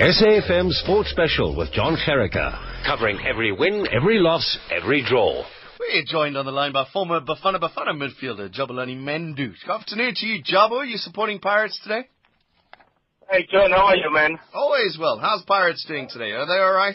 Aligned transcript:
SAFM 0.00 0.70
Sports 0.70 1.10
Special 1.10 1.56
with 1.56 1.72
Jon 1.72 1.96
Gericke, 1.96 2.86
covering 2.86 3.18
every 3.28 3.50
win, 3.50 3.84
every 3.92 4.20
loss, 4.20 4.56
every 4.70 5.04
draw. 5.04 5.44
We're 5.80 6.04
joined 6.06 6.36
on 6.36 6.46
the 6.46 6.52
line 6.52 6.72
by 6.72 6.86
former 6.92 7.20
Bafana 7.20 7.58
Bafana 7.60 8.00
midfielder 8.00 8.48
Jabulani 8.48 8.96
Mendu. 8.96 9.54
Good 9.66 9.72
afternoon 9.72 10.12
to 10.14 10.26
you, 10.26 10.40
Jabo. 10.44 10.82
Are 10.82 10.84
you 10.84 10.98
supporting 10.98 11.40
Pirates 11.40 11.80
today? 11.82 12.02
Hey, 13.28 13.48
John, 13.50 13.72
how 13.72 13.86
are 13.86 13.96
you, 13.96 14.08
man? 14.12 14.38
Always 14.54 14.96
well. 15.00 15.18
How's 15.18 15.42
Pirates 15.42 15.84
doing 15.88 16.06
today? 16.08 16.30
Are 16.30 16.46
they 16.46 16.62
all 16.62 16.74
right? 16.74 16.94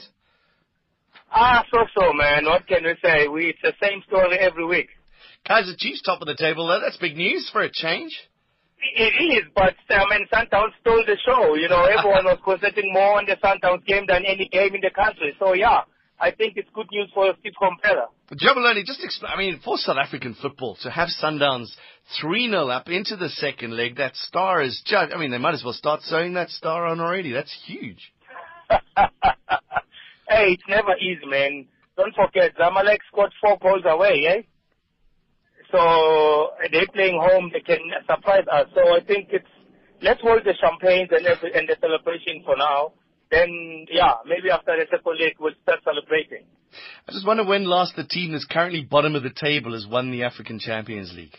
Ah, 1.30 1.66
so 1.74 1.80
so, 2.00 2.14
man. 2.14 2.46
What 2.46 2.66
can 2.68 2.86
we 2.86 2.96
say? 3.04 3.28
We 3.28 3.48
it's 3.48 3.60
the 3.62 3.74
same 3.86 4.02
story 4.08 4.38
every 4.40 4.66
week. 4.66 4.88
Kaizer 5.46 5.76
Chiefs 5.78 6.04
top 6.04 6.22
of 6.22 6.28
the 6.28 6.38
table. 6.38 6.70
There. 6.70 6.80
That's 6.80 6.96
big 6.96 7.18
news 7.18 7.50
for 7.52 7.64
a 7.64 7.70
change. 7.70 8.18
It 8.95 9.13
is, 9.23 9.43
but 9.55 9.75
I 9.89 10.04
mean, 10.09 10.27
Sundowns 10.31 10.71
stole 10.81 11.04
the 11.05 11.18
show. 11.25 11.55
You 11.55 11.70
know, 11.70 11.86
everyone 11.86 12.25
was 12.25 12.39
concentrating 12.43 12.91
more 12.93 13.18
on 13.18 13.25
the 13.25 13.38
Sundowns 13.38 13.86
game 13.86 14.05
than 14.07 14.23
any 14.25 14.47
game 14.50 14.75
in 14.75 14.82
the 14.82 14.91
country. 14.93 15.36
So 15.39 15.54
yeah, 15.54 15.82
I 16.19 16.32
think 16.32 16.54
it's 16.57 16.69
good 16.74 16.88
news 16.91 17.10
for 17.14 17.33
Steve 17.39 17.54
Komphela. 17.61 18.07
Jabulani, 18.33 18.86
just 18.86 19.04
explain. 19.04 19.32
I 19.33 19.38
mean, 19.38 19.60
for 19.64 19.77
South 19.77 19.97
African 19.97 20.36
football 20.39 20.77
to 20.82 20.89
have 20.89 21.10
Sundowns 21.21 21.68
three 22.19 22.50
0 22.50 22.68
up 22.68 22.89
into 22.89 23.15
the 23.15 23.29
second 23.29 23.75
leg, 23.75 23.97
that 23.97 24.15
star 24.15 24.61
is 24.61 24.82
just. 24.86 25.13
I 25.13 25.18
mean, 25.18 25.32
they 25.32 25.38
might 25.38 25.54
as 25.54 25.63
well 25.63 25.74
start 25.74 26.02
sewing 26.04 26.33
that 26.33 26.50
star 26.50 26.86
on 26.86 27.00
already. 27.00 27.32
That's 27.32 27.55
huge. 27.65 28.13
hey, 28.69 30.54
it's 30.54 30.63
never 30.68 30.96
easy, 30.97 31.25
man. 31.25 31.68
Don't 31.96 32.13
forget, 32.16 32.55
Zamalek 32.58 33.00
scored 33.08 33.31
four 33.39 33.58
goals 33.61 33.83
away, 33.86 34.25
eh? 34.27 34.41
So 35.73 36.53
they're 36.72 36.86
playing 36.94 37.17
home, 37.19 37.50
they 37.52 37.61
can 37.61 37.81
surprise 38.05 38.45
us. 38.52 38.67
So 38.75 38.94
I 38.94 39.02
think 39.02 39.30
it's 39.31 39.50
let's 40.03 40.22
hold 40.22 40.45
the 40.45 40.53
champagnes 40.61 41.09
and 41.09 41.25
every, 41.25 41.52
and 41.53 41.67
the 41.67 41.75
celebration 41.81 42.44
for 42.45 42.55
now. 42.55 42.94
Then 43.31 43.88
yeah, 43.89 44.22
maybe 44.23 44.52
after 44.52 44.77
the 44.77 44.86
second 44.86 45.17
leg 45.19 45.33
we'll 45.39 45.58
start 45.63 45.80
celebrating. 45.83 46.45
I 47.07 47.11
just 47.11 47.25
wonder 47.25 47.43
when 47.43 47.65
last 47.65 47.95
the 47.95 48.03
team 48.03 48.33
that's 48.33 48.45
currently 48.45 48.83
bottom 48.83 49.15
of 49.15 49.23
the 49.23 49.33
table 49.33 49.73
has 49.73 49.88
won 49.88 50.11
the 50.11 50.23
African 50.23 50.59
Champions 50.59 51.11
League. 51.15 51.38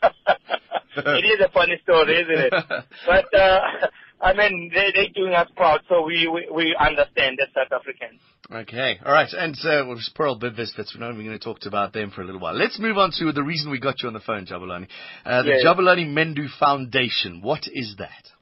it 0.02 1.24
is 1.24 1.44
a 1.44 1.50
funny 1.50 1.80
story, 1.82 2.22
isn't 2.22 2.38
it? 2.38 2.52
but 3.06 3.34
uh, 3.34 3.60
I 4.20 4.32
mean, 4.34 4.70
they 4.72 4.92
they're 4.94 5.12
doing 5.12 5.34
us 5.34 5.48
proud, 5.56 5.80
so 5.88 6.02
we 6.02 6.28
we, 6.32 6.48
we 6.54 6.76
understand 6.78 7.40
as 7.42 7.48
South 7.52 7.72
Africans. 7.72 8.20
Okay, 8.52 8.98
all 9.06 9.12
right, 9.12 9.28
and 9.32 9.54
uh, 9.64 9.84
well, 9.86 9.96
Pearl 10.16 10.36
Bidvest, 10.36 10.72
we're 10.76 11.00
not 11.00 11.12
even 11.14 11.24
going 11.24 11.38
to 11.38 11.44
talk 11.44 11.58
about 11.66 11.92
them 11.92 12.10
for 12.10 12.22
a 12.22 12.24
little 12.24 12.40
while. 12.40 12.52
Let's 12.54 12.80
move 12.80 12.98
on 12.98 13.12
to 13.18 13.30
the 13.30 13.44
reason 13.44 13.70
we 13.70 13.78
got 13.78 14.02
you 14.02 14.08
on 14.08 14.12
the 14.12 14.18
phone, 14.20 14.44
Jabulani. 14.44 14.88
Uh, 15.24 15.42
the 15.44 15.50
Yeah. 15.50 15.64
Jabulani 15.72 16.06
Mendu 16.08 16.48
Foundation. 16.58 17.42
What 17.42 17.68
is 17.72 17.94
that? 17.98 18.32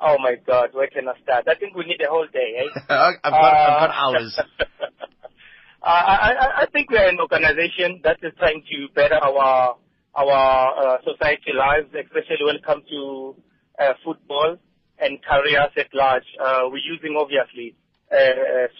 Oh 0.00 0.16
my 0.18 0.36
God, 0.46 0.70
where 0.72 0.88
can 0.88 1.08
I 1.08 1.20
start? 1.22 1.44
I 1.46 1.56
think 1.56 1.76
we 1.76 1.84
need 1.84 2.00
a 2.00 2.08
whole 2.08 2.26
day, 2.32 2.54
eh? 2.58 2.80
I've, 2.88 2.88
got, 2.88 3.24
I've 3.24 3.32
got 3.32 3.90
Uh, 3.90 3.92
hours. 3.92 4.40
I, 5.82 5.90
I, 5.92 6.62
I 6.62 6.66
think 6.72 6.90
we 6.90 6.96
are 6.96 7.08
an 7.08 7.18
organization 7.20 8.00
that 8.04 8.16
is 8.22 8.32
trying 8.38 8.62
to 8.70 8.88
better 8.94 9.16
our 9.22 9.76
our 10.14 10.86
uh, 10.86 10.98
society 11.04 11.52
lives, 11.56 11.88
especially 11.92 12.44
when 12.46 12.56
it 12.56 12.64
comes 12.64 12.84
to 12.88 13.34
uh, 13.78 13.92
football 14.04 14.56
and 14.98 15.18
careers 15.22 15.70
at 15.76 15.92
large. 15.92 16.24
Uh, 16.42 16.62
we're 16.70 16.78
using 16.78 17.16
obviously 17.18 17.74
uh, 17.74 17.74
uh, 17.74 17.81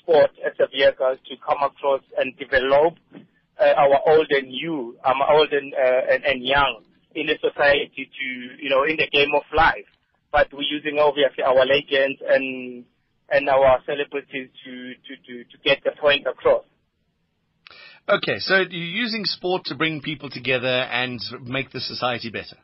sport 0.02 0.30
as 0.44 0.52
a 0.60 0.68
vehicle 0.68 1.16
to 1.16 1.34
come 1.46 1.62
across 1.62 2.02
and 2.18 2.36
develop 2.36 2.94
uh, 3.60 3.74
our 3.76 4.00
old 4.06 4.26
and 4.30 4.48
new, 4.48 4.96
um, 5.04 5.20
old 5.28 5.52
and, 5.52 5.72
uh, 5.74 6.12
and, 6.12 6.24
and 6.24 6.44
young 6.44 6.82
in 7.14 7.26
the 7.26 7.36
society 7.40 8.10
to, 8.10 8.62
you 8.62 8.70
know, 8.70 8.84
in 8.84 8.96
the 8.96 9.08
game 9.12 9.34
of 9.34 9.42
life. 9.54 9.86
But 10.30 10.48
we're 10.52 10.62
using 10.62 10.98
obviously 10.98 11.44
our 11.44 11.66
legends 11.66 12.20
and 12.26 12.84
and 13.30 13.48
our 13.48 13.80
celebrities 13.86 14.50
to, 14.64 14.94
to, 14.94 15.16
to, 15.26 15.44
to 15.44 15.58
get 15.64 15.82
the 15.84 15.92
point 15.98 16.26
across. 16.26 16.64
Okay, 18.08 18.38
so 18.38 18.56
you're 18.56 18.66
using 18.68 19.24
sport 19.24 19.64
to 19.66 19.74
bring 19.74 20.02
people 20.02 20.28
together 20.28 20.68
and 20.68 21.20
make 21.44 21.70
the 21.70 21.80
society 21.80 22.30
better. 22.30 22.56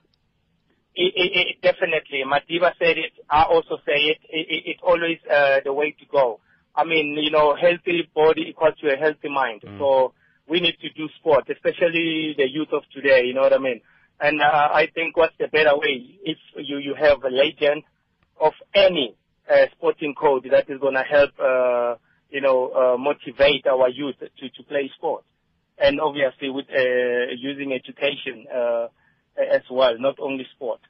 It, 0.94 1.14
it, 1.14 1.30
it 1.32 1.62
definitely. 1.62 2.22
Madiba 2.26 2.72
said 2.78 2.98
it. 2.98 3.12
I 3.30 3.44
also 3.44 3.78
say 3.86 3.94
it. 3.94 4.18
it, 4.28 4.46
it 4.50 4.62
it's 4.66 4.80
always 4.82 5.18
uh, 5.30 5.60
the 5.64 5.72
way 5.72 5.92
to 5.92 6.06
go. 6.10 6.40
I 6.78 6.84
mean, 6.84 7.18
you 7.20 7.32
know, 7.32 7.56
healthy 7.56 8.08
body 8.14 8.50
equals 8.50 8.74
to 8.80 8.94
a 8.94 8.96
healthy 8.96 9.28
mind. 9.28 9.62
So 9.78 10.14
we 10.48 10.60
need 10.60 10.76
to 10.80 10.88
do 10.90 11.08
sport, 11.18 11.44
especially 11.50 12.34
the 12.38 12.48
youth 12.48 12.68
of 12.72 12.82
today. 12.94 13.22
You 13.24 13.34
know 13.34 13.42
what 13.42 13.52
I 13.52 13.58
mean? 13.58 13.80
And 14.20 14.40
uh, 14.40 14.68
I 14.72 14.86
think 14.94 15.16
what's 15.16 15.34
the 15.38 15.48
better 15.48 15.76
way 15.76 16.18
if 16.22 16.38
you 16.56 16.78
you 16.78 16.94
have 16.94 17.22
a 17.24 17.30
legend 17.30 17.82
of 18.40 18.52
any 18.74 19.16
uh, 19.50 19.66
sporting 19.76 20.14
code 20.14 20.46
that 20.50 20.70
is 20.70 20.78
going 20.80 20.94
to 20.94 21.02
help, 21.02 21.30
uh, 21.40 21.96
you 22.30 22.40
know, 22.40 22.70
uh, 22.70 22.96
motivate 22.96 23.66
our 23.66 23.88
youth 23.88 24.16
to 24.20 24.48
to 24.48 24.62
play 24.68 24.90
sport, 24.96 25.24
and 25.78 26.00
obviously 26.00 26.48
with 26.50 26.66
uh, 26.70 27.34
using 27.36 27.72
education 27.72 28.46
uh, 28.54 28.86
as 29.36 29.62
well, 29.70 29.94
not 29.98 30.16
only 30.20 30.46
sport. 30.54 30.80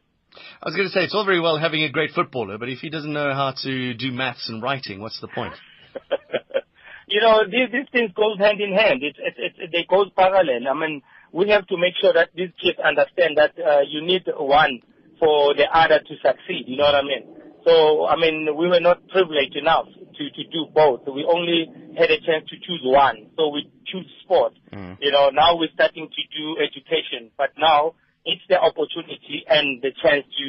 I 0.62 0.68
was 0.68 0.76
going 0.76 0.88
to 0.88 0.92
say, 0.92 1.04
it's 1.04 1.14
all 1.14 1.24
very 1.24 1.40
well 1.40 1.56
having 1.58 1.82
a 1.82 1.90
great 1.90 2.10
footballer, 2.10 2.58
but 2.58 2.68
if 2.68 2.78
he 2.80 2.90
doesn't 2.90 3.12
know 3.12 3.32
how 3.32 3.54
to 3.64 3.94
do 3.94 4.12
maths 4.12 4.48
and 4.48 4.62
writing, 4.62 5.00
what's 5.00 5.20
the 5.20 5.28
point? 5.28 5.54
you 7.08 7.20
know, 7.20 7.44
these 7.44 7.70
these 7.72 7.88
things 7.92 8.12
goes 8.14 8.38
hand 8.38 8.60
in 8.60 8.72
hand. 8.72 9.02
It, 9.02 9.16
it, 9.18 9.54
it, 9.58 9.70
they 9.72 9.86
go 9.88 10.04
parallel. 10.16 10.68
I 10.68 10.74
mean, 10.74 11.02
we 11.32 11.48
have 11.50 11.66
to 11.68 11.76
make 11.76 11.94
sure 12.00 12.12
that 12.12 12.30
these 12.34 12.50
kids 12.60 12.78
understand 12.78 13.36
that 13.36 13.52
uh, 13.58 13.80
you 13.86 14.02
need 14.02 14.22
one 14.36 14.80
for 15.18 15.54
the 15.54 15.66
other 15.72 15.98
to 16.00 16.14
succeed. 16.22 16.64
You 16.66 16.76
know 16.76 16.84
what 16.84 16.94
I 16.94 17.02
mean? 17.02 17.24
So, 17.66 18.06
I 18.06 18.16
mean, 18.16 18.48
we 18.56 18.68
were 18.68 18.80
not 18.80 19.06
privileged 19.08 19.56
enough 19.56 19.86
to, 19.86 20.24
to 20.30 20.42
do 20.48 20.66
both. 20.72 21.02
We 21.06 21.26
only 21.28 21.66
had 21.98 22.10
a 22.10 22.20
chance 22.22 22.48
to 22.48 22.56
choose 22.56 22.80
one. 22.84 23.28
So 23.36 23.48
we 23.48 23.70
choose 23.84 24.06
sport. 24.24 24.54
You 25.00 25.10
know, 25.10 25.30
now 25.30 25.56
we're 25.56 25.74
starting 25.74 26.08
to 26.08 26.22
do 26.32 26.56
education, 26.62 27.30
but 27.36 27.50
now 27.58 27.94
it's 28.24 28.42
the 28.48 28.58
opportunity 28.60 29.44
and 29.48 29.82
the 29.82 29.90
chance 30.02 30.24
to, 30.24 30.46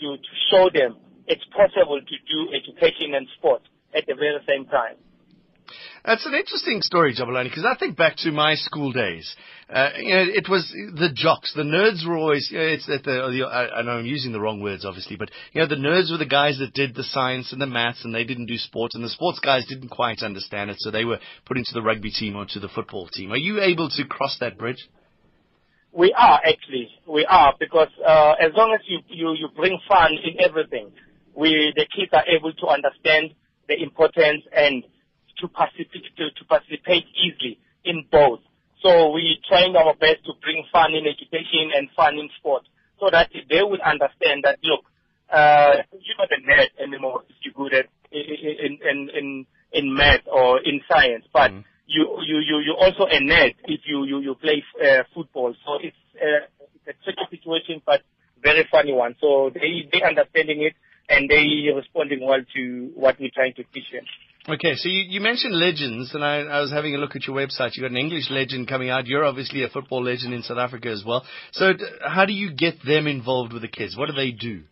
to, 0.00 0.16
to 0.16 0.32
show 0.50 0.70
them 0.72 0.96
it's 1.28 1.44
possible 1.52 2.00
to 2.00 2.16
do 2.24 2.48
education 2.56 3.12
and 3.12 3.28
sport 3.36 3.60
at 4.26 4.40
the 4.40 4.52
same 4.52 4.66
time. 4.66 4.96
That's 6.04 6.24
an 6.24 6.34
interesting 6.34 6.80
story, 6.80 7.14
Jabulani, 7.14 7.50
because 7.50 7.66
I 7.66 7.76
think 7.76 7.96
back 7.96 8.16
to 8.18 8.30
my 8.30 8.54
school 8.54 8.92
days. 8.92 9.34
Uh, 9.68 9.90
you 9.98 10.14
know, 10.14 10.24
it 10.26 10.48
was 10.48 10.66
the 10.70 11.10
jocks, 11.12 11.52
the 11.54 11.62
nerds 11.62 12.06
were 12.08 12.16
always. 12.16 12.48
You 12.50 12.58
know, 12.58 12.64
it's 12.64 12.86
that 12.86 13.04
the, 13.04 13.28
the 13.30 13.44
I, 13.44 13.80
I 13.80 13.82
know 13.82 13.98
I'm 13.98 14.06
using 14.06 14.32
the 14.32 14.40
wrong 14.40 14.62
words, 14.62 14.86
obviously, 14.86 15.16
but 15.16 15.30
you 15.52 15.60
know, 15.60 15.68
the 15.68 15.74
nerds 15.74 16.10
were 16.10 16.16
the 16.16 16.24
guys 16.24 16.58
that 16.60 16.72
did 16.72 16.94
the 16.94 17.04
science 17.04 17.52
and 17.52 17.60
the 17.60 17.66
maths, 17.66 18.04
and 18.04 18.14
they 18.14 18.24
didn't 18.24 18.46
do 18.46 18.56
sports, 18.56 18.94
and 18.94 19.04
the 19.04 19.10
sports 19.10 19.40
guys 19.40 19.66
didn't 19.66 19.90
quite 19.90 20.22
understand 20.22 20.70
it, 20.70 20.76
so 20.78 20.90
they 20.90 21.04
were 21.04 21.18
put 21.44 21.58
into 21.58 21.72
the 21.74 21.82
rugby 21.82 22.10
team 22.10 22.36
or 22.36 22.46
to 22.46 22.60
the 22.60 22.68
football 22.68 23.08
team. 23.08 23.32
Are 23.32 23.36
you 23.36 23.60
able 23.60 23.90
to 23.90 24.04
cross 24.04 24.38
that 24.40 24.56
bridge? 24.56 24.88
We 25.92 26.14
are 26.16 26.40
actually, 26.46 26.88
we 27.06 27.26
are 27.26 27.54
because 27.58 27.88
uh, 28.06 28.34
as 28.40 28.52
long 28.56 28.72
as 28.72 28.80
you, 28.86 29.00
you 29.08 29.34
you 29.34 29.48
bring 29.54 29.78
fun 29.86 30.12
in 30.12 30.42
everything, 30.42 30.92
we 31.34 31.72
the 31.76 31.86
kids 31.94 32.12
are 32.14 32.24
able 32.34 32.54
to 32.54 32.66
understand 32.68 33.34
the 33.68 33.80
importance 33.80 34.42
and 34.52 34.82
to 35.38 35.48
participate 35.48 36.04
to, 36.16 36.30
to 36.30 36.44
participate 36.48 37.04
easily 37.14 37.58
in 37.84 38.04
both. 38.10 38.40
So 38.82 39.10
we 39.10 39.40
trying 39.48 39.74
our 39.76 39.94
best 39.94 40.24
to 40.26 40.32
bring 40.42 40.64
fun 40.72 40.94
in 40.94 41.06
education 41.06 41.70
and 41.74 41.88
fun 41.96 42.14
in 42.14 42.28
sport, 42.38 42.62
so 43.00 43.08
that 43.10 43.30
they 43.32 43.62
will 43.62 43.82
understand 43.84 44.44
that 44.44 44.58
look, 44.62 44.84
uh, 45.30 45.82
you're 45.92 46.18
not 46.18 46.30
a 46.32 46.40
nerd 46.40 46.70
anymore 46.82 47.22
if 47.28 47.36
you're 47.42 47.54
good 47.54 47.74
at 47.74 47.86
in 48.10 48.78
in 48.82 49.10
in 49.14 49.46
in 49.72 49.94
math 49.94 50.26
or 50.26 50.60
in 50.60 50.80
science, 50.90 51.24
but 51.32 51.52
you 51.86 52.18
you 52.24 52.38
you 52.38 52.58
you 52.60 52.76
also 52.78 53.04
a 53.04 53.20
nerd 53.20 53.54
if 53.64 53.80
you 53.84 54.04
you 54.04 54.20
you 54.20 54.34
play 54.36 54.62
uh, 54.82 55.02
football. 55.14 55.54
So 55.64 55.78
it's 55.82 55.96
uh, 56.16 56.46
it's 56.86 56.98
a 56.98 57.04
tricky 57.04 57.36
situation, 57.36 57.82
but 57.84 58.02
very 58.42 58.66
funny 58.70 58.92
one. 58.92 59.16
So 59.20 59.50
they 59.52 59.88
they 59.92 60.02
understanding 60.02 60.62
it 60.62 60.74
and 61.18 61.28
they 61.28 61.68
responding 61.74 62.24
well 62.24 62.40
to 62.54 62.90
what 62.94 63.18
we're 63.18 63.30
trying 63.34 63.54
to 63.54 63.64
teach 63.74 63.90
them. 63.92 64.04
Okay, 64.48 64.76
so 64.76 64.88
you, 64.88 65.04
you 65.08 65.20
mentioned 65.20 65.54
legends, 65.54 66.14
and 66.14 66.24
I, 66.24 66.36
I 66.38 66.60
was 66.60 66.70
having 66.72 66.94
a 66.94 66.98
look 66.98 67.14
at 67.16 67.26
your 67.26 67.36
website. 67.36 67.72
You've 67.74 67.84
got 67.84 67.90
an 67.90 67.98
English 67.98 68.30
legend 68.30 68.66
coming 68.66 68.88
out. 68.88 69.06
You're 69.06 69.24
obviously 69.24 69.62
a 69.64 69.68
football 69.68 70.02
legend 70.02 70.32
in 70.32 70.42
South 70.42 70.56
Africa 70.56 70.88
as 70.88 71.04
well. 71.04 71.24
So, 71.52 71.74
d- 71.74 71.84
how 72.06 72.24
do 72.24 72.32
you 72.32 72.54
get 72.54 72.76
them 72.86 73.06
involved 73.06 73.52
with 73.52 73.60
the 73.62 73.68
kids? 73.68 73.96
What 73.96 74.06
do 74.06 74.14
they 74.14 74.30
do? 74.30 74.62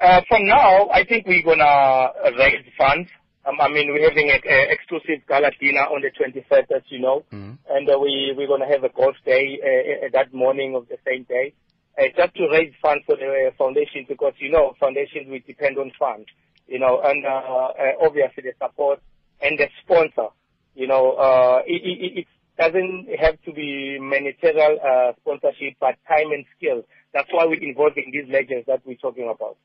Uh, 0.00 0.20
for 0.28 0.38
now, 0.38 0.88
I 0.90 1.04
think 1.04 1.26
we're 1.26 1.42
gonna 1.42 1.64
uh, 1.64 2.30
raise 2.38 2.64
funds. 2.78 3.08
Um, 3.44 3.56
I 3.60 3.68
mean, 3.68 3.90
we're 3.90 4.08
having 4.08 4.30
an 4.30 4.38
exclusive 4.44 5.26
gala 5.26 5.50
dinner 5.58 5.80
on 5.80 6.02
the 6.02 6.10
21st, 6.14 6.76
as 6.76 6.82
you 6.90 7.00
know, 7.00 7.24
and 7.68 7.88
uh, 7.90 7.98
we 7.98 8.34
we're 8.36 8.46
gonna 8.46 8.68
have 8.70 8.84
a 8.84 8.90
golf 8.90 9.16
day 9.24 9.58
uh, 9.58 10.06
uh, 10.06 10.08
that 10.12 10.32
morning 10.32 10.76
of 10.76 10.86
the 10.88 10.98
same 11.04 11.24
day, 11.24 11.54
uh, 11.98 12.04
just 12.16 12.34
to 12.36 12.48
raise 12.50 12.72
funds 12.80 13.04
for 13.06 13.16
the 13.16 13.48
uh, 13.48 13.50
foundation 13.58 14.06
because 14.08 14.34
you 14.38 14.50
know 14.50 14.74
foundations 14.78 15.28
we 15.28 15.40
depend 15.40 15.78
on 15.78 15.90
funds, 15.98 16.26
you 16.66 16.78
know, 16.78 17.00
and 17.02 17.24
uh, 17.24 17.28
uh, 17.28 17.72
obviously 18.00 18.44
the 18.44 18.52
support 18.62 19.00
and 19.40 19.58
the 19.58 19.68
sponsor, 19.82 20.28
you 20.74 20.86
know, 20.86 21.12
uh, 21.12 21.62
it, 21.66 21.82
it, 21.84 22.18
it 22.20 22.26
doesn't 22.58 23.08
have 23.18 23.40
to 23.42 23.52
be 23.52 23.98
monetary 24.00 24.78
uh, 24.78 25.12
sponsorship, 25.20 25.74
but 25.80 25.94
time 26.08 26.30
and 26.32 26.44
skill. 26.56 26.82
That's 27.14 27.28
why 27.32 27.46
we're 27.46 27.62
involving 27.62 28.10
these 28.12 28.30
legends 28.32 28.66
that 28.66 28.82
we're 28.84 28.96
talking 28.96 29.32
about. 29.32 29.56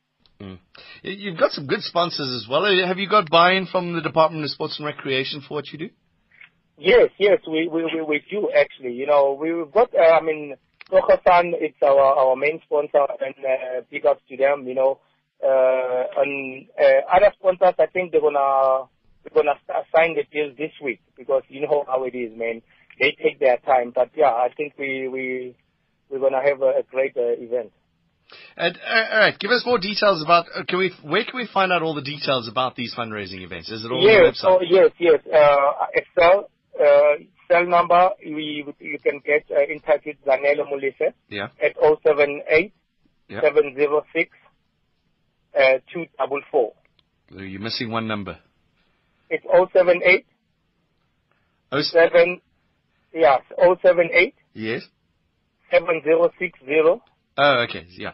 You've 1.03 1.37
got 1.37 1.51
some 1.51 1.67
good 1.67 1.81
sponsors 1.81 2.29
as 2.29 2.47
well. 2.49 2.65
Have 2.85 2.97
you 2.97 3.09
got 3.09 3.29
buy-in 3.29 3.67
from 3.67 3.93
the 3.93 4.01
Department 4.01 4.43
of 4.43 4.51
Sports 4.51 4.77
and 4.79 4.85
Recreation 4.85 5.41
for 5.41 5.55
what 5.55 5.67
you 5.71 5.79
do? 5.79 5.89
Yes, 6.77 7.09
yes, 7.19 7.39
we 7.47 7.67
we 7.67 7.85
we, 7.85 8.01
we 8.01 8.23
do 8.29 8.49
actually. 8.55 8.93
You 8.93 9.05
know, 9.05 9.37
we've 9.39 9.71
got. 9.71 9.93
Uh, 9.93 10.01
I 10.01 10.21
mean, 10.21 10.55
Sokosan, 10.91 11.53
it's 11.59 11.81
our 11.81 11.99
our 11.99 12.35
main 12.35 12.61
sponsor, 12.65 13.05
and 13.21 13.35
uh, 13.45 13.81
big 13.89 14.05
ups 14.05 14.21
to 14.29 14.37
them. 14.37 14.67
You 14.67 14.75
know, 14.75 14.99
uh, 15.43 16.03
and 16.17 16.65
uh, 16.79 17.15
other 17.15 17.31
sponsors, 17.39 17.75
I 17.79 17.87
think 17.87 18.11
they're 18.11 18.21
gonna 18.21 18.87
they're 19.23 19.43
gonna 19.43 19.59
sign 19.95 20.15
the 20.15 20.23
deals 20.31 20.57
this 20.57 20.71
week 20.81 21.01
because 21.17 21.43
you 21.49 21.61
know 21.61 21.85
how 21.87 22.03
it 22.03 22.15
is, 22.15 22.37
man. 22.37 22.61
They 22.99 23.15
take 23.21 23.39
their 23.39 23.57
time, 23.57 23.91
but 23.93 24.11
yeah, 24.15 24.29
I 24.29 24.49
think 24.55 24.73
we 24.77 25.07
we 25.07 25.55
we're 26.09 26.19
gonna 26.19 26.43
have 26.43 26.61
a, 26.61 26.79
a 26.79 26.83
great 26.89 27.17
uh, 27.17 27.41
event. 27.41 27.71
And, 28.55 28.77
uh, 28.77 29.13
all 29.13 29.19
right, 29.19 29.37
give 29.37 29.51
us 29.51 29.63
more 29.65 29.79
details 29.79 30.23
about. 30.23 30.45
Uh, 30.55 30.63
can 30.67 30.79
we? 30.79 30.91
Where 31.03 31.23
can 31.23 31.37
we 31.37 31.47
find 31.51 31.71
out 31.71 31.81
all 31.81 31.93
the 31.93 32.01
details 32.01 32.47
about 32.47 32.75
these 32.75 32.93
fundraising 32.95 33.41
events? 33.41 33.69
Is 33.69 33.83
it 33.83 33.91
all 33.91 34.01
yes, 34.01 34.43
on 34.43 34.59
the 34.59 34.65
website? 34.65 34.79
Oh, 34.79 34.81
yes, 34.81 34.91
yes. 34.99 35.19
Uh, 35.27 35.85
Excel 35.93 36.49
uh, 36.79 37.23
cell 37.53 37.65
number. 37.67 38.09
We 38.25 38.65
you 38.79 38.97
can 38.99 39.21
get 39.25 39.45
uh, 39.51 39.61
in 39.71 39.79
touch 39.81 40.01
with 40.05 40.17
Zanele 40.25 40.63
Molise 40.71 41.13
Yeah. 41.29 41.47
at 41.61 41.75
078 41.77 42.73
Yeah. 43.29 43.41
706 43.41 44.29
uh, 45.55 45.59
244. 45.93 46.73
You're 47.31 47.61
missing 47.61 47.91
one 47.91 48.07
number. 48.07 48.37
It's 49.29 49.43
078 49.45 50.25
Oh, 51.71 51.79
s- 51.79 51.91
7 51.91 52.41
yes 53.13 53.41
078 53.57 54.33
yes. 54.53 54.81
7060 55.71 57.01
Oh, 57.35 57.65
okay. 57.67 57.85
Yeah. 57.97 58.11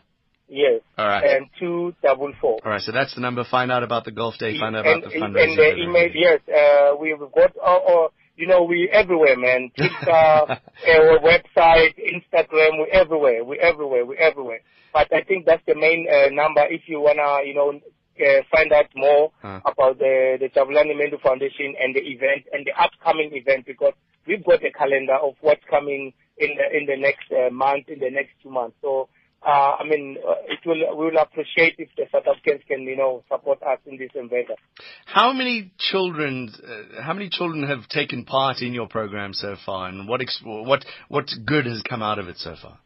yes 0.48 0.82
All 0.98 1.08
right. 1.08 1.24
and 1.26 1.48
244. 1.60 2.50
All 2.52 2.72
right. 2.72 2.82
So 2.82 2.92
that's 2.94 3.14
the 3.16 3.22
number. 3.22 3.44
Find 3.50 3.72
out 3.72 3.84
about 3.84 4.06
the 4.06 4.12
golf 4.12 4.36
day. 4.40 4.58
Find 4.58 4.76
out 4.78 4.86
and, 4.86 5.04
about 5.04 5.12
the 5.14 5.16
and, 5.22 5.36
fundraising. 5.36 5.44
and 5.44 5.58
the 5.60 5.84
email, 5.84 6.10
yes, 6.14 6.40
uh, 6.48 6.96
we've 7.02 7.20
got, 7.20 7.52
uh, 7.58 7.78
uh, 7.78 8.08
you 8.40 8.48
know, 8.48 8.64
we 8.64 8.90
everywhere, 8.90 9.38
man. 9.38 9.70
Twitter, 9.78 10.10
our 10.12 11.20
website, 11.20 11.94
Instagram, 12.00 12.80
we're 12.80 12.88
everywhere, 12.94 13.44
we're 13.44 13.60
everywhere, 13.62 14.06
we're 14.06 14.16
everywhere. 14.18 14.62
But 14.94 15.14
I 15.14 15.22
think 15.24 15.46
that's 15.46 15.62
the 15.68 15.76
main 15.76 16.08
uh, 16.10 16.30
number 16.32 16.64
if 16.70 16.84
you 16.88 17.02
wanna, 17.02 17.46
you 17.46 17.54
know, 17.54 17.70
uh, 17.76 18.42
find 18.52 18.72
out 18.72 18.88
more 18.96 19.32
Huh. 19.42 19.60
about 19.66 20.00
the 20.00 20.38
the 20.40 20.48
Jabulani 20.50 20.96
Mendu 20.96 21.20
Foundation 21.22 21.76
and 21.82 21.94
the 21.94 22.00
event 22.02 22.46
and 22.54 22.66
the 22.66 22.72
upcoming 22.82 23.30
event 23.34 23.66
because 23.66 23.94
we've 24.26 24.44
got 24.46 24.64
a 24.64 24.72
calendar 24.72 25.16
of 25.22 25.36
what's 25.42 25.64
coming 25.70 26.14
in 26.38 26.50
the 26.56 26.78
in 26.78 26.86
the 26.86 26.96
next 26.98 27.28
uh, 27.32 27.50
month, 27.52 27.90
in 27.90 28.00
the 28.00 28.10
next 28.10 28.32
two 28.42 28.50
months. 28.50 28.78
So. 28.82 29.10
Uh, 29.46 29.78
I 29.80 29.84
mean, 29.86 30.18
uh, 30.28 30.34
it 30.48 30.60
will, 30.66 30.98
we 30.98 31.06
will 31.06 31.18
appreciate 31.18 31.76
if 31.78 31.90
the 31.96 32.06
South 32.12 32.28
Africans 32.28 32.62
can, 32.68 32.82
you 32.82 32.98
know, 32.98 33.24
support 33.32 33.64
us 33.64 33.80
in 33.86 33.98
this 33.98 34.10
endeavor. 34.14 34.56
How 35.06 35.32
many 35.32 35.72
children? 35.80 36.50
Uh, 36.62 37.02
how 37.02 37.14
many 37.14 37.30
children 37.30 37.64
have 37.68 37.88
taken 37.88 38.26
part 38.26 38.62
in 38.62 38.74
your 38.74 38.88
program 38.88 39.34
so 39.34 39.56
far, 39.66 39.88
and 39.88 40.08
what 40.10 40.22
ex- 40.22 40.42
what 40.44 40.84
what 41.08 41.30
good 41.46 41.66
has 41.66 41.82
come 41.84 42.02
out 42.02 42.20
of 42.20 42.28
it 42.28 42.38
so 42.38 42.56
far? 42.62 42.78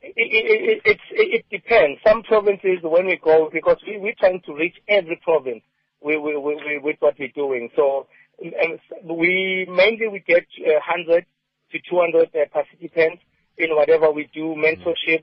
It, 0.00 0.14
it, 0.16 0.80
it, 0.84 0.98
it, 1.10 1.34
it 1.34 1.44
depends. 1.50 2.00
Some 2.06 2.22
provinces, 2.22 2.78
when 2.82 3.06
we 3.06 3.20
go, 3.22 3.50
because 3.52 3.78
we, 3.84 3.98
we're 3.98 4.14
trying 4.18 4.40
to 4.46 4.54
reach 4.54 4.76
every 4.86 5.20
province 5.24 5.62
we, 6.00 6.16
we, 6.16 6.36
we, 6.36 6.80
with 6.80 6.96
what 7.00 7.16
we're 7.18 7.32
doing. 7.34 7.68
So 7.74 8.06
and 8.40 8.78
we 9.04 9.66
mainly 9.68 10.08
we 10.08 10.20
get 10.20 10.46
uh, 10.60 10.78
100 10.86 11.26
to 11.72 11.78
200 11.90 12.28
uh, 12.34 12.46
participants 12.52 13.22
in 13.56 13.74
whatever 13.74 14.10
we 14.10 14.28
do, 14.32 14.54
mentorship, 14.56 15.20
uh, 15.20 15.22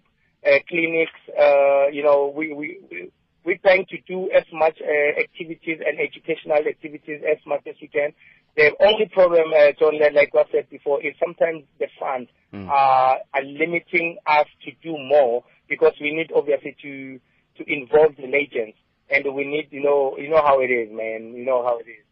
clinics. 0.68 1.20
Uh, 1.40 1.88
you 1.88 2.04
know, 2.04 2.34
we, 2.36 2.54
we, 2.54 2.80
we 2.90 3.12
we're 3.44 3.58
trying 3.58 3.86
to 3.88 3.98
do 4.08 4.30
as 4.32 4.44
much 4.52 4.78
uh, 4.82 5.20
activities 5.20 5.80
and 5.86 6.00
educational 6.00 6.58
activities 6.58 7.22
as 7.30 7.38
much 7.46 7.62
as 7.68 7.76
we 7.82 7.88
can. 7.88 8.12
The 8.58 8.72
only 8.80 9.06
problem, 9.14 9.54
uh, 9.54 9.72
Jon, 9.78 10.00
like 10.00 10.14
like 10.14 10.32
I 10.34 10.52
said 10.52 10.70
before, 10.70 11.02
is 11.02 11.14
sometimes 11.20 11.64
the 11.80 11.88
funds 12.00 12.30
Mm. 12.54 12.70
are, 12.70 13.18
are 13.34 13.44
limiting 13.44 14.18
us 14.28 14.48
to 14.64 14.72
do 14.82 14.98
more 14.98 15.44
because 15.68 15.92
we 16.00 16.12
need 16.16 16.32
obviously 16.34 16.76
to 16.82 17.20
to 17.58 17.64
involve 17.72 18.16
the 18.16 18.28
legends, 18.28 18.78
and 19.10 19.26
we 19.34 19.46
need, 19.46 19.68
you 19.72 19.82
know, 19.84 20.16
you 20.18 20.30
know 20.30 20.42
how 20.42 20.62
it 20.62 20.72
is, 20.72 20.90
man. 20.92 21.34
You 21.36 21.44
know 21.46 21.64
how 21.64 21.80
it 21.80 21.88
is. 21.90 22.05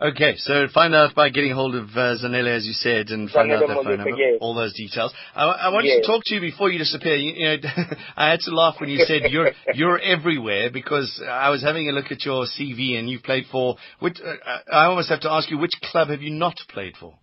Okay, 0.00 0.36
so 0.36 0.68
find 0.72 0.94
out 0.94 1.12
by 1.16 1.28
getting 1.28 1.52
hold 1.52 1.74
of 1.74 1.88
uh, 1.90 2.14
Zanele, 2.22 2.56
as 2.56 2.64
you 2.64 2.72
said, 2.72 3.08
and 3.08 3.28
find 3.28 3.50
out 3.50 3.66
their 3.66 3.74
phone 3.82 3.96
number, 3.98 4.10
yes. 4.16 4.38
all 4.40 4.54
those 4.54 4.72
details. 4.72 5.12
I, 5.34 5.44
I 5.44 5.68
want 5.70 5.86
Yes. 5.86 6.02
to 6.02 6.06
talk 6.06 6.22
to 6.26 6.34
you 6.36 6.40
before 6.40 6.70
you 6.70 6.78
disappear. 6.78 7.16
You, 7.16 7.32
you 7.32 7.44
know, 7.48 7.56
I 8.16 8.30
had 8.30 8.38
to 8.40 8.54
laugh 8.54 8.76
when 8.78 8.90
you 8.90 9.04
said 9.04 9.22
you're 9.30 9.50
you're 9.74 9.98
everywhere 9.98 10.70
because 10.70 11.20
I 11.28 11.50
was 11.50 11.62
having 11.62 11.88
a 11.88 11.92
look 11.92 12.12
at 12.12 12.24
your 12.24 12.44
CV 12.44 12.96
and 12.96 13.10
you've 13.10 13.24
played 13.24 13.46
for. 13.50 13.74
Which, 13.98 14.20
uh, 14.24 14.34
I 14.72 14.84
almost 14.84 15.08
have 15.08 15.20
to 15.22 15.30
ask 15.32 15.50
you, 15.50 15.58
which 15.58 15.72
club 15.90 16.10
have 16.10 16.22
you 16.22 16.30
not 16.30 16.54
played 16.68 16.94
for? 16.96 17.14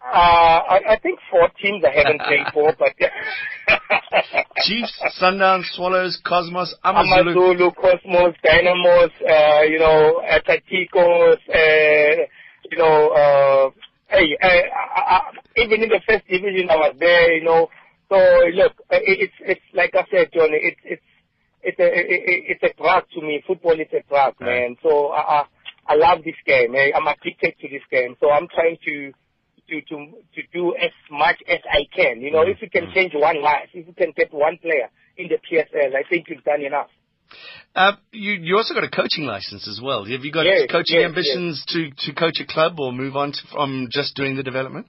Uh, 0.00 0.60
I, 0.70 0.80
I 0.90 0.98
think 1.02 1.18
four 1.30 1.48
teams 1.60 1.84
I 1.84 1.90
haven't 1.96 2.20
played 2.22 2.46
for, 2.54 2.72
but 2.78 2.94
Chiefs, 4.62 4.92
Sundowns, 5.20 5.64
Swallows, 5.74 6.20
Cosmos, 6.24 6.74
Amazulu. 6.84 7.30
Amazulu, 7.32 7.70
Cosmos, 7.72 8.34
Dynamos, 8.44 9.10
uh, 9.28 9.62
you 9.62 9.78
know, 9.78 10.22
Atleticos, 10.24 11.38
uh, 11.52 12.26
you 12.70 12.78
know, 12.78 13.08
uh, 13.10 13.70
hey, 14.08 14.36
uh, 14.42 14.46
I, 14.46 15.00
I, 15.00 15.20
even 15.56 15.82
in 15.82 15.88
the 15.88 16.00
first 16.08 16.26
division 16.28 16.70
I 16.70 16.76
was 16.76 16.96
there, 16.98 17.34
you 17.34 17.44
know. 17.44 17.68
So 18.08 18.16
look, 18.54 18.72
uh, 18.90 18.96
it, 18.96 19.28
it's 19.28 19.34
it's 19.40 19.60
like 19.74 19.94
I 19.94 20.04
said, 20.10 20.28
Johnny, 20.32 20.58
it's 20.62 20.80
it's 20.84 21.02
it's 21.62 21.78
a 21.78 21.84
it, 21.86 22.56
it's 22.56 22.62
a 22.62 22.82
drug 22.82 23.04
to 23.14 23.20
me. 23.20 23.42
Football 23.46 23.72
is 23.78 23.88
a 23.92 24.02
drug, 24.08 24.34
Right. 24.40 24.46
man. 24.70 24.76
So 24.82 25.08
I, 25.08 25.40
I 25.40 25.44
I 25.88 25.94
love 25.96 26.24
this 26.24 26.36
game. 26.46 26.74
eh. 26.74 26.90
I'm 26.96 27.06
addicted 27.06 27.54
to 27.60 27.68
this 27.68 27.82
game. 27.90 28.16
So 28.20 28.30
I'm 28.30 28.48
trying 28.48 28.78
to 28.86 29.12
to 29.68 29.80
to 29.82 29.96
to 30.34 30.42
do 30.52 30.74
as 30.76 30.92
much 31.10 31.36
as 31.48 31.60
I 31.70 31.84
can. 31.94 32.20
You 32.20 32.30
know, 32.30 32.42
Mm, 32.42 32.50
if 32.52 32.62
you 32.62 32.70
can 32.70 32.88
change 32.94 33.12
one 33.14 33.42
life, 33.42 33.68
if 33.72 33.86
you 33.86 33.92
can 33.94 34.12
get 34.16 34.32
one 34.32 34.58
player 34.58 34.88
in 35.16 35.28
the 35.28 35.36
PSL, 35.36 35.94
I 35.94 36.02
think 36.08 36.28
you've 36.28 36.44
done 36.44 36.62
enough. 36.62 36.88
Uh, 37.74 37.92
you 38.12 38.32
you 38.32 38.56
also 38.56 38.74
got 38.74 38.84
a 38.84 38.90
coaching 38.90 39.24
license 39.24 39.68
as 39.68 39.80
well. 39.82 40.04
Have 40.04 40.24
you 40.24 40.32
got 40.32 40.44
Yes, 40.46 40.68
coaching 40.70 41.00
yes, 41.00 41.08
ambitions 41.10 41.64
to 41.68 41.90
to 42.06 42.14
coach 42.14 42.40
a 42.40 42.46
club 42.46 42.80
or 42.80 42.92
move 42.92 43.16
on 43.16 43.32
to, 43.32 43.38
from 43.52 43.88
just 43.90 44.16
doing 44.16 44.36
the 44.36 44.42
development? 44.42 44.86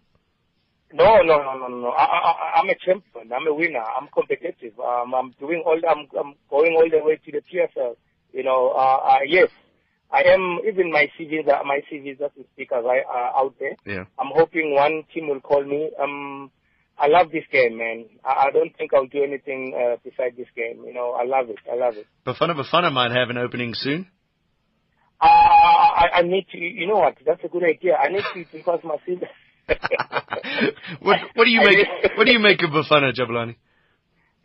No, 0.91 1.21
no, 1.21 1.37
no, 1.37 1.57
no, 1.57 1.67
no. 1.67 1.77
no. 1.77 1.89
I, 1.89 2.03
I, 2.03 2.59
I'm 2.59 2.69
a 2.69 2.75
champion. 2.75 3.31
I'm 3.31 3.45
a 3.47 3.53
winner. 3.53 3.83
I'm 3.83 4.07
competitive. 4.07 4.73
Um, 4.79 5.13
I'm 5.13 5.31
doing 5.39 5.61
all. 5.65 5.79
I'm, 5.87 6.07
I'm 6.17 6.33
going 6.49 6.73
all 6.75 6.89
the 6.89 7.03
way 7.05 7.17
to 7.17 7.31
the 7.31 7.41
PSL. 7.41 7.95
You 8.33 8.43
know. 8.43 8.69
Uh, 8.75 8.97
uh, 9.03 9.19
yes, 9.27 9.49
I 10.11 10.23
am. 10.23 10.59
Even 10.67 10.91
my 10.91 11.07
CVs, 11.19 11.47
are, 11.47 11.63
my 11.63 11.81
CVs 11.91 12.21
as 12.21 12.31
we 12.35 12.45
speak 12.53 12.71
are 12.71 12.83
uh, 12.83 13.39
out 13.39 13.55
there. 13.59 13.75
Yeah. 13.85 14.05
I'm 14.17 14.31
hoping 14.33 14.73
one 14.73 15.03
team 15.13 15.29
will 15.29 15.41
call 15.41 15.63
me. 15.63 15.91
Um, 16.01 16.51
I 16.97 17.07
love 17.07 17.31
this 17.31 17.45
game, 17.51 17.77
man. 17.77 18.05
I, 18.25 18.47
I 18.47 18.51
don't 18.51 18.75
think 18.77 18.93
I'll 18.93 19.07
do 19.07 19.23
anything 19.23 19.73
uh, 19.75 19.97
beside 20.03 20.35
this 20.35 20.47
game. 20.55 20.83
You 20.85 20.93
know, 20.93 21.11
I 21.11 21.25
love 21.25 21.49
it. 21.49 21.59
I 21.71 21.75
love 21.75 21.95
it. 21.95 22.07
Bafana 22.25 22.59
Bafana 22.59 22.91
might 22.91 23.11
have 23.11 23.29
an 23.29 23.37
opening 23.37 23.73
soon. 23.73 24.07
Uh, 25.21 25.25
I, 25.25 26.09
I 26.15 26.21
need 26.23 26.47
to. 26.51 26.57
You 26.57 26.87
know 26.87 26.97
what? 26.97 27.17
That's 27.25 27.43
a 27.43 27.47
good 27.47 27.63
idea. 27.63 27.95
I 27.95 28.09
need 28.09 28.23
to 28.33 28.45
because 28.51 28.79
my 28.83 28.97
CV. 29.07 29.23
what 31.01 31.19
what 31.35 31.45
do 31.45 31.51
you 31.51 31.61
I 31.61 31.65
make 31.65 32.17
what 32.17 32.25
do 32.25 32.31
you 32.31 32.39
make 32.39 32.61
of 32.63 32.71
Bafana 32.71 33.13
Jabulani? 33.13 33.55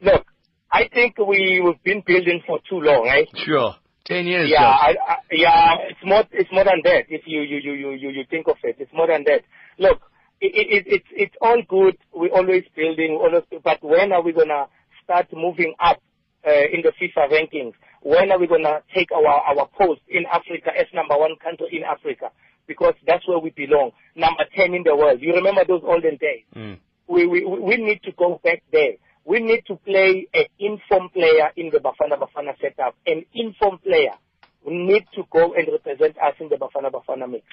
Look, 0.02 0.26
I 0.70 0.88
think 0.92 1.16
we 1.18 1.62
we've 1.64 1.82
been 1.82 2.02
building 2.06 2.42
for 2.46 2.58
too 2.68 2.80
long, 2.80 3.04
right? 3.06 3.28
Sure. 3.36 3.74
Ten 4.04 4.26
years. 4.26 4.50
Yeah, 4.50 4.64
I, 4.64 4.96
I, 5.08 5.16
yeah, 5.32 5.76
it's 5.88 6.04
more, 6.04 6.24
it's 6.30 6.52
more 6.52 6.64
than 6.64 6.82
that. 6.84 7.04
If 7.08 7.22
you, 7.26 7.40
you, 7.40 7.56
you, 7.56 7.90
you, 7.92 8.10
you, 8.10 8.24
think 8.28 8.48
of 8.48 8.56
it, 8.62 8.76
it's 8.78 8.92
more 8.92 9.06
than 9.06 9.24
that. 9.24 9.42
Look, 9.78 10.02
it, 10.40 10.52
it, 10.54 10.66
it, 10.76 10.84
it's, 10.86 11.06
it's 11.10 11.34
all 11.40 11.62
good. 11.66 11.96
We're 12.12 12.28
always 12.28 12.64
building, 12.76 13.18
always, 13.20 13.44
but 13.62 13.82
when 13.82 14.12
are 14.12 14.22
we 14.22 14.32
gonna 14.32 14.66
start 15.02 15.28
moving 15.32 15.74
up 15.80 16.02
uh, 16.46 16.68
in 16.70 16.82
the 16.82 16.92
FIFA 17.00 17.30
rankings? 17.32 17.72
When 18.02 18.30
are 18.30 18.38
we 18.38 18.46
gonna 18.46 18.82
take 18.94 19.10
our, 19.10 19.26
our 19.26 19.68
post 19.78 20.02
in 20.08 20.26
Africa 20.30 20.70
as 20.78 20.86
number 20.92 21.16
one 21.16 21.36
country 21.42 21.68
in 21.72 21.84
Africa? 21.84 22.30
Because 22.66 22.94
that's 23.06 23.26
where 23.26 23.38
we 23.38 23.50
belong. 23.50 23.92
Number 24.14 24.44
10 24.54 24.74
in 24.74 24.82
the 24.84 24.94
world. 24.94 25.20
You 25.22 25.34
remember 25.34 25.64
those 25.66 25.82
olden 25.82 26.16
days? 26.16 26.44
Mm. 26.54 26.78
we, 27.08 27.26
we, 27.26 27.44
we 27.44 27.76
need 27.76 28.02
to 28.02 28.12
go 28.12 28.40
back 28.44 28.62
there. 28.72 28.94
We 29.24 29.40
need 29.40 29.64
to 29.66 29.76
play 29.76 30.26
an 30.34 30.44
informed 30.58 31.12
player 31.12 31.50
in 31.56 31.70
the 31.70 31.78
Bafana 31.78 32.18
Bafana 32.18 32.58
setup. 32.60 32.94
An 33.06 33.24
informed 33.34 33.82
player. 33.82 34.12
We 34.66 34.74
need 34.74 35.06
to 35.14 35.22
go 35.30 35.54
and 35.54 35.66
represent 35.70 36.16
us 36.18 36.34
in 36.40 36.48
the 36.48 36.56
Bafana 36.56 36.90
Bafana 36.90 37.30
mix. 37.30 37.44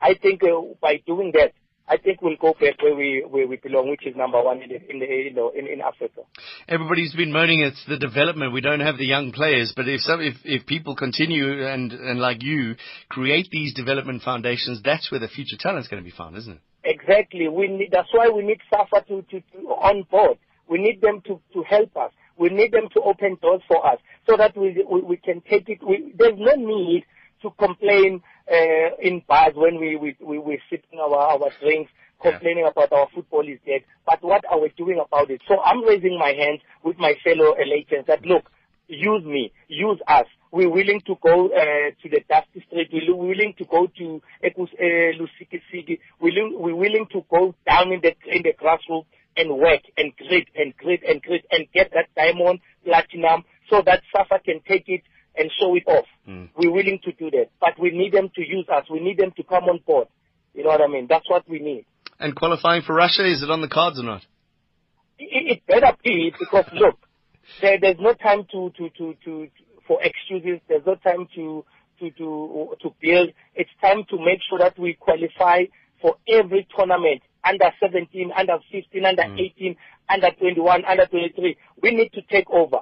I 0.00 0.14
think 0.14 0.42
uh, 0.42 0.60
by 0.80 1.02
doing 1.06 1.32
that, 1.34 1.52
I 1.86 1.98
think 1.98 2.22
we'll 2.22 2.36
go 2.36 2.54
back 2.58 2.82
where 2.82 2.94
we 2.94 3.24
where 3.28 3.46
we 3.46 3.56
belong, 3.56 3.90
which 3.90 4.06
is 4.06 4.16
number 4.16 4.42
one 4.42 4.62
in 4.62 4.70
the, 4.70 4.90
in 4.90 4.98
the 5.00 5.06
you 5.06 5.34
know 5.34 5.50
in, 5.50 5.66
in 5.66 5.82
Africa. 5.82 6.22
Everybody's 6.66 7.14
been 7.14 7.30
moaning 7.30 7.60
it's 7.60 7.84
the 7.86 7.98
development. 7.98 8.54
We 8.54 8.62
don't 8.62 8.80
have 8.80 8.96
the 8.96 9.04
young 9.04 9.32
players, 9.32 9.72
but 9.76 9.86
if 9.86 10.00
some, 10.00 10.20
if 10.20 10.34
if 10.44 10.66
people 10.66 10.96
continue 10.96 11.66
and 11.66 11.92
and 11.92 12.20
like 12.20 12.42
you 12.42 12.76
create 13.10 13.48
these 13.50 13.74
development 13.74 14.22
foundations, 14.22 14.80
that's 14.82 15.10
where 15.10 15.20
the 15.20 15.28
future 15.28 15.56
talent's 15.58 15.88
going 15.88 16.02
to 16.02 16.08
be 16.08 16.16
found, 16.16 16.36
isn't 16.38 16.54
it? 16.54 16.60
Exactly. 16.84 17.48
We 17.48 17.68
need, 17.68 17.88
that's 17.92 18.08
why 18.12 18.28
we 18.28 18.42
need 18.42 18.60
SAFA 18.70 19.06
to, 19.08 19.22
to, 19.22 19.40
to 19.40 19.58
on 19.68 20.04
board. 20.10 20.38
We 20.68 20.78
need 20.78 21.00
them 21.00 21.20
to, 21.26 21.40
to 21.52 21.62
help 21.62 21.96
us. 21.96 22.12
We 22.36 22.48
need 22.48 22.72
them 22.72 22.88
to 22.94 23.00
open 23.02 23.38
doors 23.40 23.62
for 23.68 23.86
us 23.86 23.98
so 24.28 24.36
that 24.36 24.56
we 24.56 24.84
we, 24.88 25.00
we 25.02 25.16
can 25.16 25.40
take 25.48 25.68
it. 25.68 25.78
We, 25.86 26.12
there's 26.18 26.38
no 26.38 26.54
need 26.54 27.04
to 27.42 27.50
complain 27.58 28.22
uh, 28.50 28.96
in 29.00 29.22
bars 29.28 29.52
when 29.54 29.78
we 29.78 29.96
we 29.96 30.16
we 30.20 30.38
we're 30.38 30.62
sipping 30.70 30.98
our 30.98 31.14
our 31.14 31.50
drinks 31.60 31.90
complaining 32.20 32.64
yeah. 32.64 32.70
about 32.70 32.92
our 32.92 33.08
football 33.14 33.46
is 33.46 33.58
dead. 33.66 33.82
But 34.06 34.22
what 34.22 34.44
are 34.50 34.60
we 34.60 34.72
doing 34.76 35.00
about 35.04 35.30
it? 35.30 35.42
So 35.46 35.60
I'm 35.60 35.84
raising 35.84 36.18
my 36.18 36.32
hands 36.32 36.60
with 36.82 36.98
my 36.98 37.14
fellow 37.22 37.54
electors 37.54 38.04
that 38.06 38.24
look, 38.24 38.50
use 38.88 39.24
me, 39.24 39.52
use 39.68 40.00
us. 40.08 40.26
We're 40.50 40.70
willing 40.70 41.00
to 41.06 41.16
go 41.22 41.48
uh, 41.48 41.90
to 42.02 42.08
the 42.08 42.20
Dusty 42.28 42.64
Street. 42.68 42.88
We're 42.92 43.14
willing 43.14 43.54
to 43.58 43.64
go 43.64 43.88
to 43.98 44.22
Ekus, 44.42 44.72
uh, 44.74 45.24
we're 46.20 46.76
willing 46.76 47.06
to 47.12 47.24
go 47.28 47.54
down 47.66 47.92
in 47.92 48.00
the 48.00 48.14
in 48.26 48.42
the 48.42 48.52
grassroots 48.52 49.06
and 49.36 49.58
work 49.58 49.80
and 49.96 50.12
grit 50.16 50.48
and 50.54 50.76
grit 50.76 51.00
and 51.06 51.22
grit 51.22 51.44
and 51.50 51.66
get 51.72 51.92
that 51.92 52.08
diamond 52.16 52.60
platinum 52.84 53.44
so 53.70 53.82
that 53.84 54.02
SAFA 54.14 54.40
can 54.44 54.60
take 54.66 54.84
it 54.88 55.02
and 55.36 55.50
show 55.60 55.74
it 55.74 55.84
off. 55.86 56.06
Mm. 56.28 56.50
We're 56.56 56.70
willing 56.70 57.00
to 57.04 57.12
do 57.12 57.30
that. 57.30 57.50
But 57.60 57.78
we 57.80 57.90
need 57.90 58.12
them 58.12 58.30
to 58.34 58.40
use 58.40 58.66
us. 58.68 58.84
We 58.90 59.00
need 59.00 59.18
them 59.18 59.32
to 59.36 59.42
come 59.42 59.64
on 59.64 59.80
board. 59.86 60.08
You 60.54 60.62
know 60.62 60.70
what 60.70 60.80
I 60.80 60.86
mean? 60.86 61.06
That's 61.08 61.28
what 61.28 61.48
we 61.48 61.58
need. 61.58 61.86
And 62.18 62.34
qualifying 62.36 62.82
for 62.82 62.94
Russia, 62.94 63.26
is 63.26 63.42
it 63.42 63.50
on 63.50 63.60
the 63.60 63.68
cards 63.68 63.98
or 63.98 64.04
not? 64.04 64.22
It, 65.18 65.58
it 65.58 65.66
better 65.66 65.96
be 66.04 66.32
because 66.38 66.66
look, 66.72 66.98
there, 67.60 67.78
there's 67.80 67.98
no 67.98 68.14
time 68.14 68.46
to, 68.52 68.70
to, 68.76 68.90
to, 68.90 69.14
to, 69.24 69.48
for 69.86 70.00
excuses. 70.02 70.60
There's 70.68 70.86
no 70.86 70.94
time 70.94 71.26
to, 71.34 71.64
to, 72.00 72.10
to, 72.10 72.74
to 72.80 72.94
build. 73.00 73.30
It's 73.54 73.70
time 73.80 74.04
to 74.10 74.18
make 74.18 74.38
sure 74.48 74.58
that 74.60 74.78
we 74.78 74.94
qualify 74.94 75.64
for 76.00 76.16
every 76.28 76.66
tournament 76.76 77.22
under 77.44 77.70
17, 77.80 78.32
under 78.36 78.58
15, 78.72 79.04
under 79.04 79.22
mm. 79.22 79.40
18, 79.40 79.76
under 80.08 80.30
21, 80.30 80.84
under 80.84 81.06
23. 81.06 81.56
We 81.82 81.90
need 81.90 82.12
to 82.12 82.22
take 82.22 82.48
over. 82.50 82.78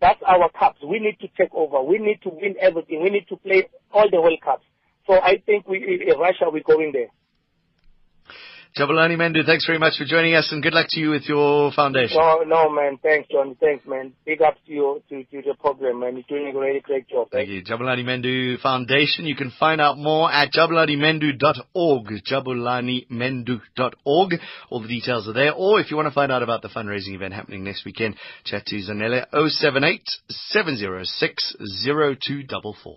That's 0.00 0.20
our 0.26 0.50
cups. 0.50 0.80
We 0.82 0.98
need 0.98 1.18
to 1.20 1.28
take 1.36 1.54
over. 1.54 1.82
We 1.82 1.98
need 1.98 2.20
to 2.22 2.30
win 2.30 2.56
everything. 2.60 3.02
We 3.02 3.10
need 3.10 3.26
to 3.28 3.36
play 3.36 3.68
all 3.92 4.10
the 4.10 4.20
World 4.20 4.40
Cups. 4.44 4.64
So 5.06 5.14
I 5.14 5.42
think 5.46 5.66
we, 5.68 6.04
in 6.06 6.18
Russia, 6.18 6.46
we're 6.50 6.62
going 6.62 6.92
there. 6.92 7.08
Jabulani 8.76 9.16
Mendu, 9.16 9.46
thanks 9.46 9.64
very 9.66 9.78
much 9.78 9.96
for 9.96 10.04
joining 10.04 10.34
us 10.34 10.48
and 10.50 10.60
good 10.60 10.74
luck 10.74 10.86
to 10.88 10.98
you 10.98 11.10
with 11.10 11.28
your 11.28 11.70
foundation. 11.70 12.16
No, 12.16 12.42
no, 12.44 12.68
man. 12.68 12.98
Thanks, 13.00 13.28
Jon. 13.30 13.54
Thanks, 13.60 13.86
man. 13.86 14.12
Big 14.26 14.42
up 14.42 14.56
to 14.66 14.72
you, 14.72 15.00
to, 15.08 15.22
to 15.22 15.42
the 15.42 15.54
program, 15.54 16.00
man. 16.00 16.16
You're 16.16 16.40
doing 16.40 16.52
a 16.52 16.58
really 16.58 16.80
great 16.80 17.08
job. 17.08 17.28
Thank 17.30 17.50
you. 17.50 17.62
Jabulani 17.62 18.02
Mendu 18.02 18.60
Foundation. 18.60 19.26
You 19.26 19.36
can 19.36 19.52
find 19.60 19.80
out 19.80 19.96
more 19.96 20.28
at 20.28 20.50
jabulanimendu.org. 20.50 22.06
Jabulanimendu.org. 22.28 24.34
All 24.70 24.82
the 24.82 24.88
details 24.88 25.28
are 25.28 25.34
there. 25.34 25.52
Or 25.52 25.78
if 25.78 25.92
you 25.92 25.96
want 25.96 26.08
to 26.08 26.14
find 26.14 26.32
out 26.32 26.42
about 26.42 26.62
the 26.62 26.68
fundraising 26.68 27.14
event 27.14 27.32
happening 27.32 27.62
next 27.62 27.84
weekend, 27.84 28.16
chat 28.44 28.66
to 28.66 28.74
Zanele 28.74 29.24
078 29.32 30.02
706 30.28 31.56
0244. 31.86 32.96